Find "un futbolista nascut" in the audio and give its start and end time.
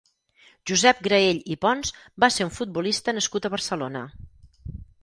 2.49-3.47